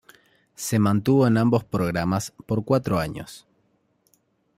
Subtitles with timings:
[0.55, 3.45] Se mantuvo en ambos programas por cuatro años.